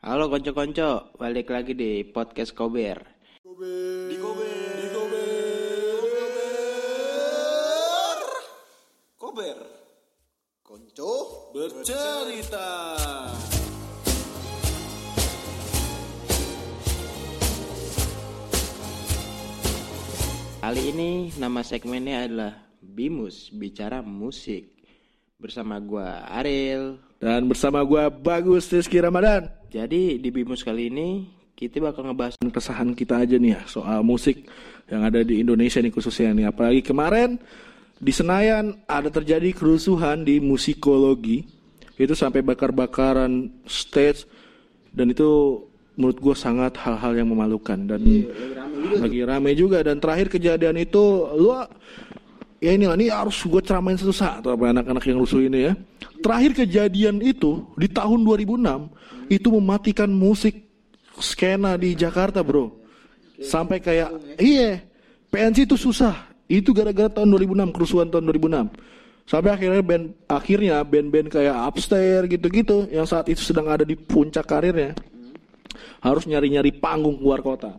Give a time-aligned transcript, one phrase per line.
[0.00, 3.04] Halo konco-konco, balik lagi di podcast Kober.
[3.44, 4.48] Di Kober.
[4.80, 6.00] Di Kober.
[9.20, 9.56] Kober.
[10.64, 11.12] Konco
[11.52, 12.96] Bercerita.
[20.64, 24.80] Kali ini nama segmennya adalah Bimus Bicara Musik.
[25.36, 26.96] Bersama gua Ariel.
[27.20, 29.59] Dan bersama gua Bagus Rizky Ramadan.
[29.70, 34.50] Jadi di Bimus kali ini kita bakal ngebahas kesahan kita aja nih ya soal musik
[34.90, 36.50] yang ada di Indonesia nih khususnya nih.
[36.50, 37.38] Apalagi kemarin
[38.02, 41.46] di Senayan ada terjadi kerusuhan di musikologi.
[41.94, 44.26] Itu sampai bakar-bakaran stage
[44.90, 45.62] dan itu
[45.94, 48.00] menurut gue sangat hal-hal yang memalukan dan
[48.96, 51.52] lagi rame juga dan terakhir kejadian itu lu
[52.60, 55.72] ya inilah ini harus gue ceramain satu saat apa anak-anak yang rusuh ini ya.
[56.20, 60.68] Terakhir kejadian itu di tahun 2006 itu mematikan musik
[61.16, 62.70] skena di Jakarta bro.
[63.40, 64.84] Sampai kayak iya
[65.32, 66.28] PNC itu susah.
[66.50, 68.68] Itu gara-gara tahun 2006 kerusuhan tahun 2006
[69.30, 74.42] sampai akhirnya band akhirnya band-band kayak Upstairs gitu-gitu yang saat itu sedang ada di puncak
[74.42, 74.98] karirnya
[76.02, 77.78] harus nyari-nyari panggung keluar kota.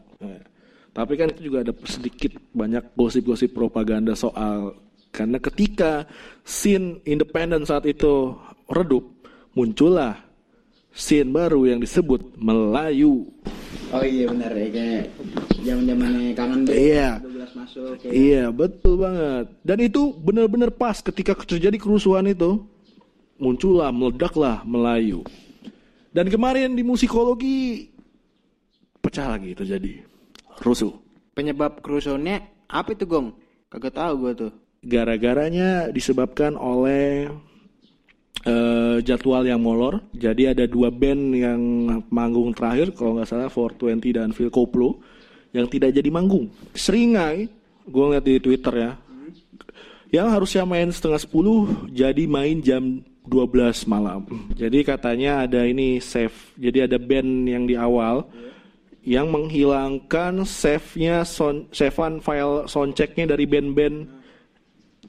[0.91, 4.75] Tapi kan itu juga ada sedikit banyak gosip-gosip propaganda soal
[5.11, 6.07] karena ketika
[6.43, 8.35] scene independen saat itu
[8.67, 9.07] redup,
[9.55, 10.19] muncullah
[10.91, 13.27] scene baru yang disebut Melayu.
[13.91, 15.05] Oh iya benar ya kayak
[15.63, 16.75] zaman zamannya kangen deh.
[16.75, 17.09] Iya.
[17.23, 19.45] 12 masuk kayak Iya, betul banget.
[19.63, 22.63] Dan itu benar-benar pas ketika terjadi kerusuhan itu
[23.35, 25.27] muncullah, meledaklah Melayu.
[26.11, 27.87] Dan kemarin di musikologi
[28.99, 30.10] pecah lagi terjadi
[30.59, 30.91] rusuh.
[31.31, 33.31] penyebab kerusuhannya apa itu gong?
[33.71, 34.51] Kagak tahu gua tuh.
[34.83, 37.31] Gara-garanya disebabkan oleh
[38.43, 40.03] eh, jadwal yang molor.
[40.11, 41.61] Jadi ada dua band yang
[42.11, 44.99] manggung terakhir, kalau nggak salah 420 dan Phil Koplo,
[45.55, 46.51] yang tidak jadi manggung.
[46.75, 47.47] Seringai,
[47.85, 48.91] gue ngeliat di Twitter ya,
[50.11, 54.27] yang harusnya main setengah 10 jadi main jam 12 malam.
[54.57, 56.35] Jadi katanya ada ini save.
[56.59, 58.27] Jadi ada band yang di awal
[59.01, 64.05] yang menghilangkan save-nya sound, save-an file soundchecknya dari band-band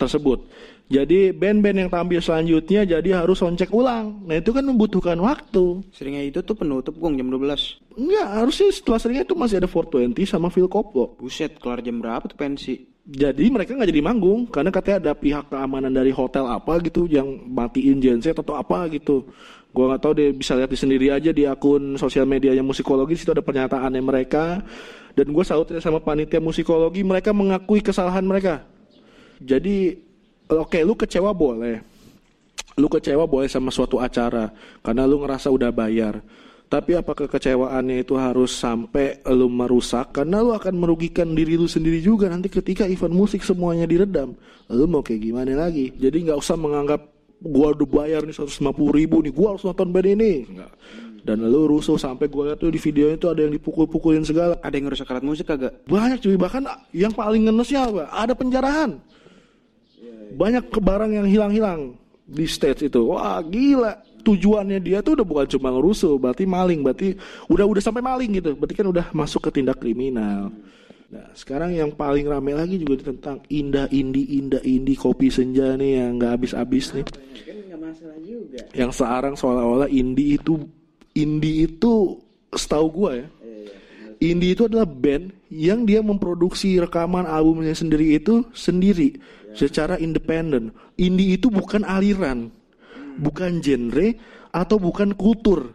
[0.01, 0.49] tersebut.
[0.93, 4.29] Jadi band-band yang tampil selanjutnya jadi harus soundcheck ulang.
[4.29, 5.81] Nah itu kan membutuhkan waktu.
[5.89, 7.97] Seringnya itu tuh penutup gong jam 12.
[7.97, 11.17] Enggak, harusnya setelah seringnya itu masih ada 420 sama Phil Koplo.
[11.17, 12.93] Buset, kelar jam berapa tuh pensi?
[13.03, 17.27] Jadi mereka nggak jadi manggung karena katanya ada pihak keamanan dari hotel apa gitu yang
[17.51, 19.27] matiin genset atau apa gitu.
[19.73, 23.17] Gua nggak tahu deh bisa lihat di sendiri aja di akun sosial media yang musikologi
[23.17, 24.61] situ ada pernyataannya mereka
[25.13, 28.65] dan gue salut sama panitia musikologi mereka mengakui kesalahan mereka.
[29.41, 29.97] Jadi
[30.49, 31.81] oke lu kecewa boleh,
[32.81, 34.49] lu kecewa boleh sama suatu acara
[34.81, 36.21] karena lu ngerasa udah bayar.
[36.73, 42.01] Tapi apakah kecewaannya itu harus sampai lu merusak karena lu akan merugikan diri lu sendiri
[42.01, 44.33] juga nanti ketika event musik semuanya diredam.
[44.73, 45.93] Lu mau kayak gimana lagi?
[45.93, 47.12] Jadi nggak usah menganggap
[47.43, 48.63] gua udah bayar nih 150
[48.95, 50.47] ribu nih, gua harus nonton band ini.
[50.47, 50.73] Nggak.
[51.23, 54.59] Dan lu rusuh sampai gua lihat tuh di video itu ada yang dipukul-pukulin segala.
[54.63, 55.83] Ada yang ngerusak alat musik kagak?
[55.87, 56.63] Banyak cuy, bahkan
[56.95, 58.11] yang paling ngenesnya apa?
[58.11, 58.99] Ada penjarahan.
[60.33, 61.95] Banyak ke barang yang hilang-hilang
[62.25, 63.13] di stage itu.
[63.13, 64.01] Wah, gila.
[64.23, 67.19] Tujuannya dia tuh udah bukan cuma ngerusuh, berarti maling, berarti
[67.51, 68.55] udah udah sampai maling gitu.
[68.55, 70.55] Berarti kan udah masuk ke tindak kriminal.
[71.13, 76.01] Nah, sekarang yang paling rame lagi juga tentang indah indi indah indi kopi senja nih
[76.01, 77.05] yang nggak habis-habis nih.
[77.05, 78.59] kan masalah juga.
[78.73, 80.65] Yang sekarang seolah-olah indie itu
[81.13, 82.17] indie itu
[82.57, 83.29] setahu gua ya.
[84.23, 89.19] Indie itu adalah band yang dia memproduksi rekaman albumnya sendiri itu sendiri
[89.53, 90.73] secara independen.
[90.97, 92.49] Indie itu bukan aliran,
[93.21, 94.15] bukan genre
[94.55, 95.75] atau bukan kultur.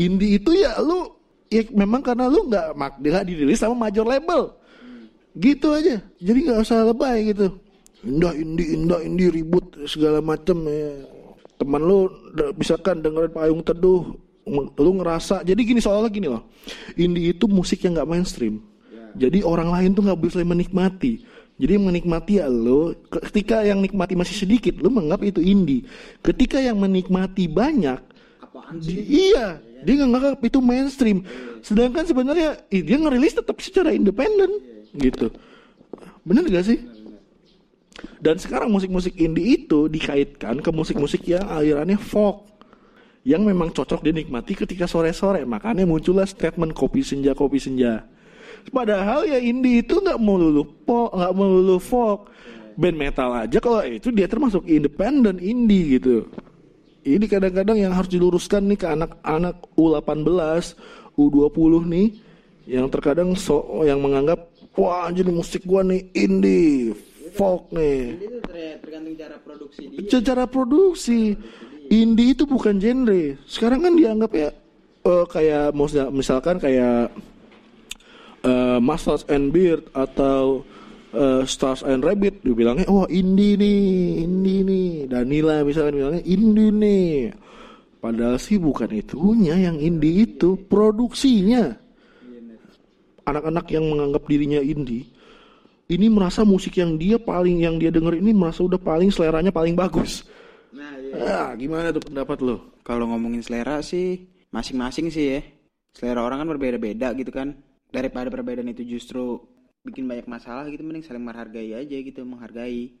[0.00, 1.15] Indie itu ya lu
[1.52, 4.54] ya memang karena lu nggak mak- nggak dirilis sama major label.
[5.36, 6.00] Gitu aja.
[6.16, 7.52] Jadi nggak usah lebay gitu.
[8.06, 11.04] Indah indie indah indie ribut segala macem ya.
[11.56, 12.08] Teman lu
[12.56, 14.16] misalkan dengerin payung teduh
[14.78, 16.46] lu ngerasa jadi gini soalnya gini loh
[16.94, 18.62] indie itu musik yang nggak mainstream
[19.18, 21.26] jadi orang lain tuh nggak bisa menikmati
[21.58, 25.82] jadi menikmati ya lo ketika yang nikmati masih sedikit lo menganggap itu indie
[26.22, 27.98] ketika yang menikmati banyak
[28.80, 31.18] di- iya dia nggak nganggap itu mainstream
[31.60, 34.50] sedangkan sebenarnya ih, dia ngerilis tetap secara independen
[34.96, 35.30] gitu
[36.26, 36.78] bener gak sih
[38.20, 42.46] dan sekarang musik-musik indie itu dikaitkan ke musik-musik yang alirannya folk
[43.26, 45.42] yang memang cocok dinikmati ketika sore-sore.
[45.42, 48.06] Makanya muncullah statement kopi senja kopi senja.
[48.70, 52.30] Padahal ya indie itu nggak melulu pop, nggak melulu folk.
[52.76, 56.30] Band metal aja kalau itu dia termasuk independen indie gitu.
[57.06, 60.74] Ini kadang-kadang yang harus diluruskan nih ke anak-anak U18,
[61.14, 62.08] U20 nih
[62.66, 66.90] yang terkadang so yang menganggap wah anjir musik gua nih indie,
[67.38, 68.18] folk nih.
[68.18, 70.10] Itu ter- tergantung cara produksi dia.
[70.10, 71.38] Secara produksi
[71.86, 73.38] indie itu bukan genre.
[73.46, 74.50] Sekarang kan dianggap ya
[75.06, 75.66] eh, kayak
[76.10, 77.14] misalkan kayak
[78.42, 80.66] eh, Masters and Beard atau
[81.16, 84.88] eh, Stars and Rabbit dibilangnya wah indie nih, indie nih.
[85.08, 87.12] Danila misalkan bilangnya indie nih.
[87.96, 91.72] Padahal sih bukan itunya yang indie itu, produksinya.
[93.26, 95.16] Anak-anak yang menganggap dirinya indie
[95.86, 99.78] ini merasa musik yang dia paling yang dia denger ini merasa udah paling seleranya paling
[99.78, 100.26] bagus.
[100.74, 101.14] Nah, iya.
[101.22, 102.74] Ah, gimana tuh pendapat lo?
[102.82, 105.40] Kalau ngomongin selera sih masing-masing sih ya.
[105.94, 107.54] Selera orang kan berbeda-beda gitu kan.
[107.86, 109.38] Daripada perbedaan itu justru
[109.86, 112.98] bikin banyak masalah gitu mending saling menghargai aja gitu, menghargai.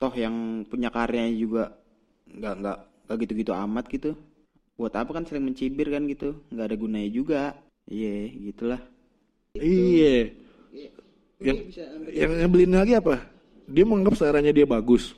[0.00, 1.64] Toh yang punya karyanya juga
[2.32, 4.10] nggak nggak nggak gitu-gitu amat gitu.
[4.80, 7.42] Buat apa kan saling mencibir kan gitu, nggak ada gunanya juga.
[7.86, 8.80] Iya, gitulah.
[9.54, 10.32] Iya.
[11.42, 11.58] Yang
[12.08, 13.20] yang nyebelin lagi apa?
[13.68, 15.12] Dia menganggap seleranya dia bagus.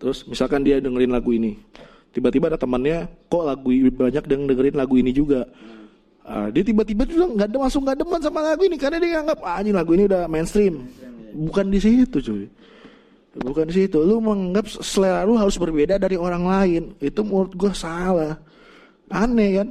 [0.00, 1.62] Terus misalkan dia dengerin lagu ini,
[2.10, 5.46] tiba-tiba ada temannya, kok lagu ini banyak yang dengerin lagu ini juga.
[6.22, 9.42] Ah, dia tiba-tiba juga nggak ada langsung nggak demen sama lagu ini karena dia anggap
[9.42, 10.86] ah ini lagu ini udah mainstream.
[11.34, 12.46] Bukan di situ cuy.
[13.42, 13.98] Bukan di situ.
[13.98, 16.82] Lu menganggap selera lu harus berbeda dari orang lain.
[17.02, 18.38] Itu menurut gua salah.
[19.10, 19.68] Aneh kan?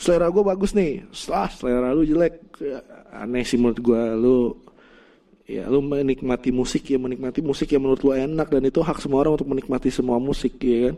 [0.00, 1.04] Selera gua bagus nih.
[1.12, 2.40] Setelah selera lu jelek.
[3.12, 4.56] Aneh sih menurut gua lu
[5.44, 9.20] ya lu menikmati musik ya menikmati musik yang menurut lu enak dan itu hak semua
[9.20, 10.96] orang untuk menikmati semua musik ya kan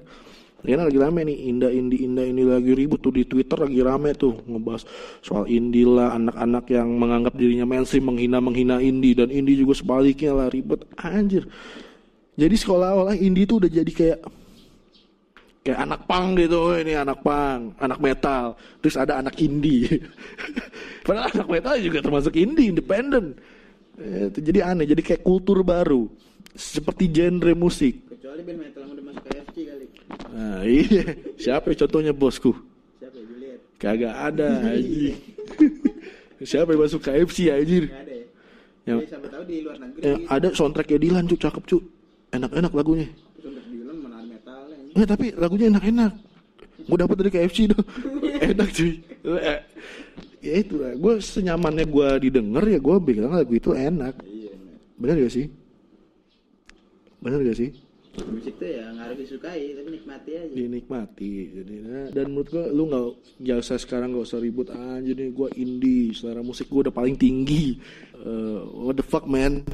[0.65, 4.17] kan lagi rame nih indah indie indah ini lagi ribut tuh di twitter lagi rame
[4.17, 4.83] tuh ngebahas
[5.23, 10.33] soal indie lah anak-anak yang menganggap dirinya mainstream menghina menghina indie dan indie juga sebaliknya
[10.35, 10.83] lah ribet.
[10.99, 11.47] Anjir.
[12.37, 14.21] Jadi sekolah-olah indie itu udah jadi kayak
[15.67, 19.99] kayak anak pang gitu ini anak pang anak metal terus ada anak indie
[21.03, 23.35] padahal anak metal juga termasuk indie independen
[23.97, 26.05] Eh, jadi aneh jadi kayak kultur baru
[26.53, 28.05] seperti genre musik.
[28.13, 29.36] Kecuali band metal yang udah masuk.
[30.31, 31.05] Nah iya
[31.37, 32.53] siapa ya contohnya bosku
[32.97, 33.59] Siapa ya Juliet?
[33.77, 35.19] kagak ada anjing
[36.51, 38.25] siapa yang masuk KFC anjir ada ya?
[38.87, 41.83] Yang- Ya, siapa tahu di luar negeri yang ada soundtracknya Dilan cuk cakep cuk
[42.31, 43.09] enak-enak lagunya
[43.97, 44.93] mana metalnya ini.
[44.95, 46.13] Eh tapi lagunya enak-enak.
[46.87, 47.83] Gue dapet dari KFC tuh.
[48.47, 48.93] enak cuy.
[49.27, 49.61] Eh,
[50.39, 50.95] ya itu lah.
[50.95, 54.15] Gue senyamannya gue didengar ya gue bilang lagu itu enak.
[54.23, 54.55] Iya,
[54.95, 55.47] Bener gak sih?
[57.19, 57.71] Bener gak sih?
[58.25, 60.55] Musik tuh ya nggak harus disukai tapi nikmati aja.
[60.55, 61.33] Dinikmati.
[61.53, 63.05] Jadi nah, dan menurut gue lu nggak
[63.45, 66.17] gak usah sekarang gak usah ribut aja nih gue indie.
[66.17, 67.77] Selera musik gue udah paling tinggi.
[68.17, 69.67] Eh, what the fuck man?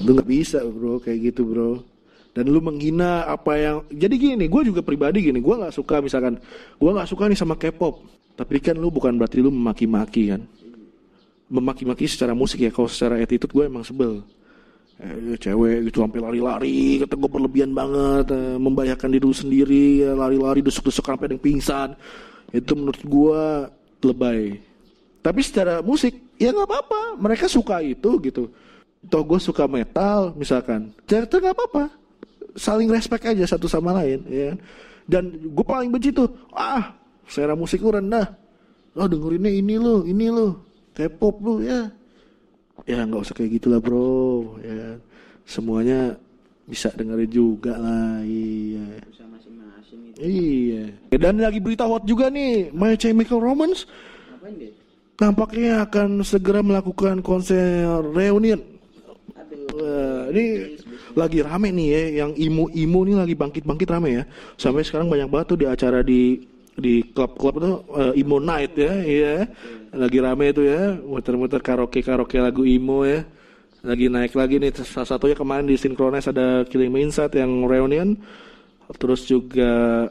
[0.00, 1.82] Lu nggak bisa bro kayak gitu bro.
[2.30, 6.38] Dan lu menghina apa yang jadi gini, gue juga pribadi gini, gue nggak suka misalkan,
[6.78, 8.06] gue nggak suka nih sama K-pop.
[8.38, 10.46] Tapi kan lu bukan berarti lu memaki-maki kan?
[11.50, 14.22] Memaki-maki secara musik ya, kalau secara attitude gue emang sebel.
[15.00, 21.08] Eh, cewek gitu sampai lari-lari, kata gue berlebihan banget, eh, membahayakan diri sendiri, lari-lari desuk-desuk
[21.08, 21.96] sampai yang pingsan.
[22.52, 23.42] Itu menurut gue
[24.04, 24.60] lebay.
[25.24, 28.52] Tapi secara musik ya nggak apa-apa, mereka suka itu gitu.
[29.08, 31.88] Toh gue suka metal misalkan, itu nggak apa-apa,
[32.52, 34.52] saling respect aja satu sama lain, ya.
[34.52, 34.56] kan?
[35.08, 36.92] Dan gue paling benci tuh, ah,
[37.24, 38.36] selera musik lu rendah,
[38.92, 40.60] lo dengerinnya ini lo, ini lo,
[40.92, 41.88] K-pop lu ya,
[42.88, 44.74] ya nggak usah kayak gitulah bro, ya.
[44.74, 44.98] kan?
[45.44, 46.14] Semuanya
[46.70, 49.02] bisa dengerin juga lah, iya.
[49.26, 50.18] Masing-masing gitu.
[50.22, 50.84] Iya.
[51.18, 53.84] Dan lagi berita hot juga nih, My Chemical Romance
[54.30, 54.72] Ngapain deh?
[55.20, 58.62] nampaknya akan segera melakukan konser reunion.
[59.36, 59.68] Aduh.
[59.76, 60.78] Wah, ini
[61.12, 64.24] lagi rame nih ya, yang imo-imo nih lagi bangkit-bangkit rame ya.
[64.56, 66.40] Sampai sekarang banyak banget tuh di acara di
[66.76, 69.34] di klub-klub tuh eh, imo night ya, iya.
[69.90, 73.26] Lagi rame itu ya, muter-muter karaoke-karaoke lagu imo ya.
[73.80, 78.12] Lagi naik lagi nih, salah satunya kemarin di Synchronize ada Killing Inside yang reunion.
[79.00, 80.06] Terus juga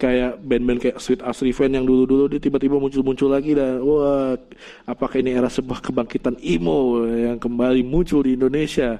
[0.00, 4.32] kayak band-band kayak Sweet As Revenge yang dulu-dulu dia tiba-tiba muncul-muncul lagi dan wah
[4.88, 8.96] apakah ini era sebuah kebangkitan emo yang kembali muncul di Indonesia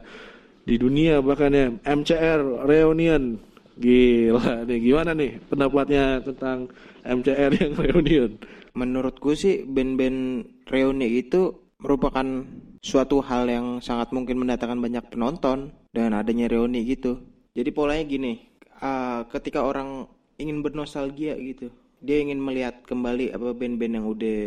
[0.69, 3.41] di dunia bahkan ya MCR reunion
[3.79, 6.73] gila nih gimana nih pendapatnya tentang
[7.05, 8.33] MCR yang reunion
[8.71, 12.47] Menurutku sih band-band reuni itu merupakan
[12.79, 17.19] suatu hal yang sangat mungkin mendatangkan banyak penonton dengan adanya reuni gitu.
[17.51, 18.33] Jadi polanya gini,
[18.79, 20.07] ah, ketika orang
[20.39, 24.41] ingin bernostalgia gitu, dia ingin melihat kembali apa band-band yang udah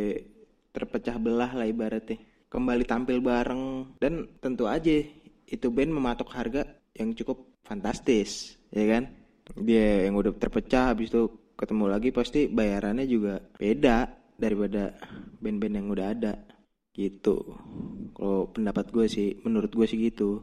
[0.72, 5.04] terpecah belah lah ibaratnya, kembali tampil bareng dan tentu aja
[5.46, 6.66] itu band mematok harga
[6.96, 9.24] yang cukup fantastis, ya kan?
[9.60, 11.28] dia yang udah terpecah habis itu
[11.60, 14.96] ketemu lagi pasti bayarannya juga beda daripada
[15.44, 16.34] band-band yang udah ada
[16.96, 17.54] gitu
[18.16, 20.42] kalau pendapat gue sih menurut gue sih gitu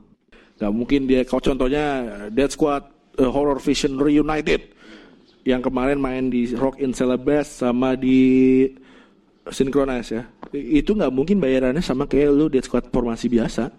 [0.61, 1.85] Gak mungkin dia kalau contohnya
[2.29, 2.85] Dead Squad
[3.17, 4.77] uh, Horror Vision Reunited
[5.49, 8.69] yang kemarin main di Rock in Celebes sama di
[9.49, 10.29] Synchronize ya.
[10.53, 13.73] Itu nggak mungkin bayarannya sama kayak lu Dead Squad formasi biasa.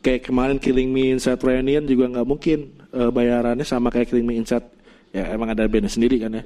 [0.00, 2.58] Kayak kemarin Killing Me Inside Reunion juga nggak mungkin
[2.96, 4.64] uh, bayarannya sama kayak Killing Me Inside.
[5.12, 6.44] Ya emang ada bandnya sendiri kan ya.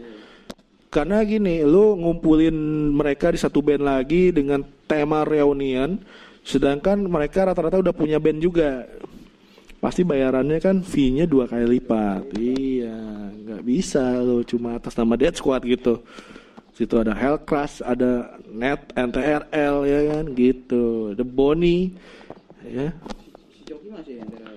[0.95, 2.55] Karena gini, lu ngumpulin
[2.95, 5.99] mereka di satu band lagi dengan tema reunion,
[6.47, 8.87] sedangkan mereka rata-rata udah punya band juga.
[9.83, 12.39] Pasti bayarannya kan fee-nya dua kali lipat.
[12.39, 12.95] Iya,
[13.37, 15.99] nggak bisa lo cuma atas nama Dead Squad gitu.
[16.79, 21.11] Situ ada Hellcrash, ada Net, NTRL ya kan gitu.
[21.19, 21.91] The Bonnie,
[22.71, 22.95] ya.
[23.95, 24.51] Masih yang antara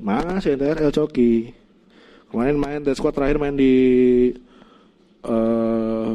[0.00, 1.54] Mas NTRL Coki.
[2.32, 3.74] Kemarin main Dead Squad terakhir main di
[5.22, 6.10] eh,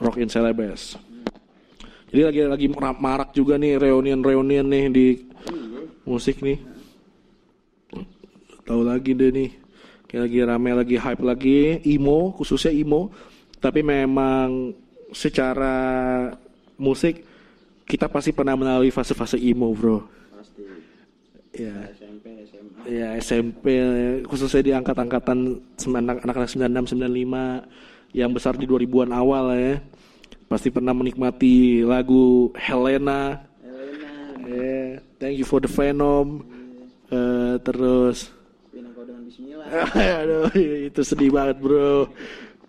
[0.00, 0.98] Rock in Celebes.
[2.10, 5.06] Jadi lagi lagi mar- marak juga nih reunion reunion nih di
[6.02, 6.58] musik nih.
[8.66, 9.50] Tahu lagi deh nih.
[10.10, 13.14] Kayak lagi rame lagi hype lagi emo khususnya emo.
[13.62, 14.74] Tapi memang
[15.14, 15.76] secara
[16.74, 17.22] musik
[17.86, 20.06] kita pasti pernah melalui fase-fase emo, Bro.
[20.30, 20.62] pasti
[21.50, 21.74] Ya.
[21.90, 23.64] SMP SMA Ya SMP
[24.22, 29.82] khususnya di angkat-angkatan anak-anak 96 95 yang besar di 2000-an awal ya.
[30.46, 33.38] Pasti pernah menikmati lagu Helena.
[33.62, 34.14] Elena
[34.50, 36.42] Eh, thank you for the Venom.
[37.10, 38.30] Eh, terus
[38.70, 39.66] pinang kau dengan Bismillah
[40.22, 40.46] aduh
[40.86, 42.14] itu sedih banget, Bro.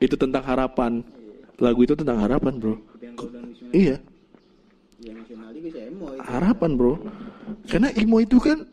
[0.01, 1.05] Itu tentang harapan.
[1.61, 2.81] Lagu itu tentang harapan, Bro.
[3.69, 4.01] Iya,
[5.01, 5.33] itu
[6.25, 6.93] harapan, Bro.
[7.69, 8.65] Karena emo itu kan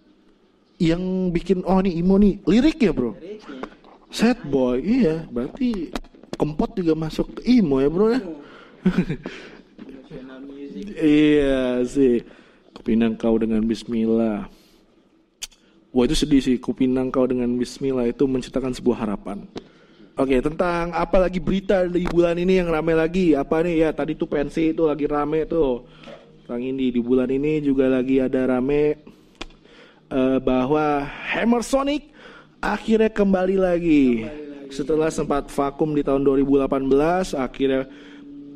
[0.79, 3.13] yang bikin oh nih emo nih liriknya, Bro.
[3.19, 3.79] liriknya
[4.09, 5.29] Sad boy, iya.
[5.29, 5.93] Berarti
[6.41, 8.21] kempot juga masuk ke emo ya bro ya?
[10.97, 12.25] iya sih.
[12.73, 14.49] Kupinang kau dengan Bismillah.
[15.93, 16.57] Wah itu sedih sih.
[16.57, 19.45] Kupinang kau dengan Bismillah itu menciptakan sebuah harapan.
[20.19, 23.37] Oke tentang apa lagi berita di bulan ini yang rame lagi?
[23.39, 25.85] Apa nih ya tadi tuh pensi itu lagi rame tuh.
[26.49, 28.97] Tentang ini di bulan ini juga lagi ada rame
[30.09, 32.09] eh, bahwa Hammer Sonic
[32.65, 34.25] akhirnya kembali lagi.
[34.73, 37.85] Setelah sempat vakum di tahun 2018, akhirnya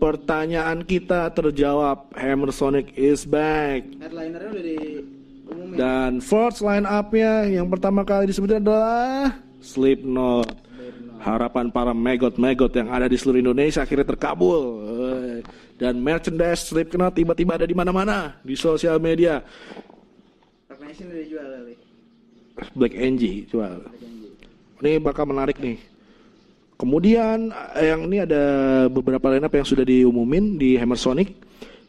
[0.01, 2.09] pertanyaan kita terjawab.
[2.17, 3.85] Hammer Sonic is back.
[4.01, 4.79] headlinernya udah di
[5.53, 10.49] umumin Dan first line up-nya yang pertama kali disebutkan adalah Slipknot.
[11.21, 14.81] Harapan para megot-megot yang ada di seluruh Indonesia akhirnya terkabul.
[15.83, 19.43] Dan merchandise Slipknot tiba-tiba ada di mana-mana di sosial media.
[20.71, 21.75] Udah kali
[22.79, 23.83] Black Angie jual.
[24.79, 25.83] Ini bakal menarik nih.
[26.79, 28.43] Kemudian eh, yang ini ada
[28.95, 31.35] beberapa lineup yang sudah diumumin di Hammer Sonic.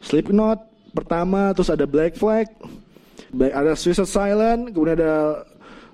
[0.02, 0.58] Slipknot
[0.90, 2.50] pertama, terus ada Black Flag,
[3.30, 5.46] Black, ada Suicide Silent, kemudian ada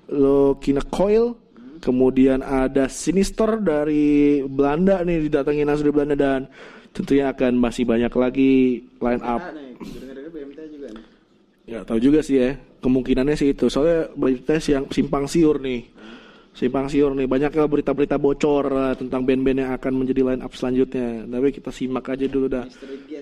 [0.09, 1.37] Lokina Coil,
[1.81, 6.41] kemudian ada Sinister dari Belanda nih didatengin langsung dari Belanda dan
[6.93, 9.41] tentunya akan masih banyak lagi line up.
[11.65, 12.55] Ya tahu juga sih ya.
[12.81, 13.65] Kemungkinannya sih itu.
[13.67, 15.87] Soalnya berita yang simpang siur nih.
[16.51, 17.25] Simpang siur nih.
[17.25, 21.25] Banyak ya berita-berita bocor lah tentang band-band yang akan menjadi line up selanjutnya.
[21.25, 22.65] Tapi kita simak aja dulu dah.
[23.07, 23.21] Ya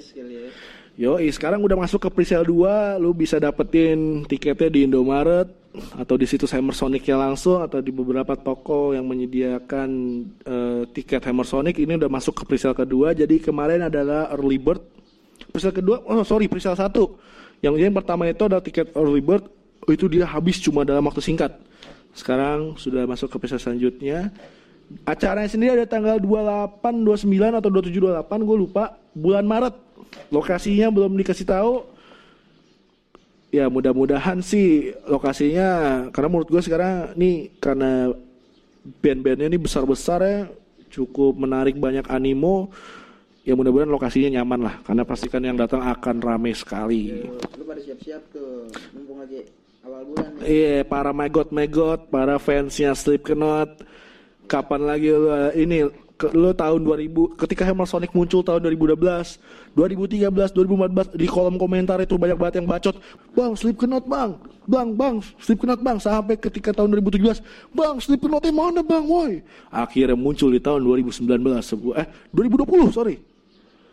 [1.00, 6.26] Yoi, sekarang udah masuk ke presale 2, lu bisa dapetin tiketnya di Indomaret atau di
[6.26, 9.90] situs Hammer Sonic-nya langsung atau di beberapa toko yang menyediakan
[10.42, 13.14] eh, tiket Hammer Sonic ini udah masuk ke presale kedua.
[13.14, 14.82] Jadi kemarin adalah early bird.
[15.54, 17.18] Presale kedua, oh sorry, presale satu.
[17.62, 19.46] Yang yang pertama itu ada tiket early bird,
[19.86, 21.54] itu dia habis cuma dalam waktu singkat.
[22.18, 24.34] Sekarang sudah masuk ke presale selanjutnya.
[25.06, 28.98] Acaranya sendiri ada tanggal 28, 29 atau 27, 28, gue lupa.
[29.14, 29.76] Bulan Maret.
[30.34, 31.99] Lokasinya belum dikasih tahu.
[33.50, 35.70] Ya mudah-mudahan sih lokasinya
[36.14, 38.14] karena menurut gue sekarang nih karena
[39.02, 40.40] band-bandnya ini besar-besar ya
[40.90, 42.70] cukup menarik banyak animo
[43.42, 47.26] ya mudah-mudahan lokasinya nyaman lah karena pastikan yang datang akan ramai sekali.
[47.58, 49.42] Lu pada siap-siap tuh Mumpung lagi
[49.82, 53.82] awal bulan Iya, para megot-megot, para fansnya Slipknot.
[54.46, 59.40] Kapan lagi lu ini ke, lu tahun 2000 ketika Hammer Sonic muncul tahun 2012,
[59.72, 63.00] 2013, 2014 di kolom komentar itu banyak banget yang bacot,
[63.32, 64.36] "Bang, Slipknot, Bang.
[64.68, 67.40] Bang, Bang, Slipknot, Bang." Sampai ketika tahun 2017,
[67.72, 69.40] "Bang, Slipknot mana, Bang, woi?"
[69.72, 73.16] Akhirnya muncul di tahun 2019 sebuah eh 2020, sorry.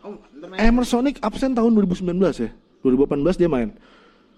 [0.03, 0.19] Oh
[0.59, 2.51] Hammer Sonic absen tahun 2019 ya.
[2.83, 3.71] 2018 dia main.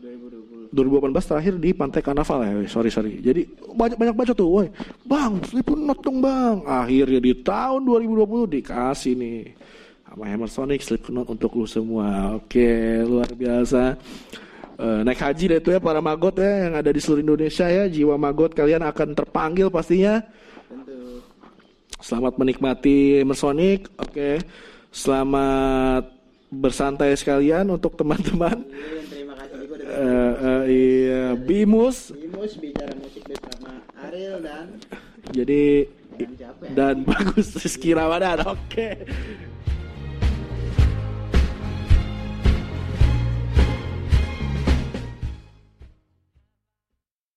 [0.00, 2.53] 2020 2018 terakhir di Pantai Karnaval ya.
[2.69, 3.19] Sorry sorry.
[3.21, 4.67] Jadi banyak banyak baca tuh, woi,
[5.09, 6.63] bang Slipknot dong bang.
[6.65, 9.41] Akhirnya di tahun 2020 dikasih nih
[10.09, 12.37] sama Hammer Sonic Slipknot untuk lu semua.
[12.41, 13.97] Oke, luar biasa.
[14.79, 17.91] Eh, naik haji deh tuh ya para magot ya yang ada di seluruh Indonesia ya.
[17.91, 20.23] Jiwa magot kalian akan terpanggil pastinya.
[21.99, 23.91] Selamat menikmati Hammer Sonic.
[23.99, 24.39] Oke.
[24.89, 26.09] Selamat
[26.49, 28.65] bersantai sekalian untuk teman-teman.
[29.88, 32.12] Eh, eh, iya, Bimus.
[32.12, 34.76] Bimus bicara musik bersama Ariel dan
[35.33, 36.50] Jadi dan ya?
[36.76, 38.45] dan bagus Rizky Ramadan.
[38.52, 39.09] Oke.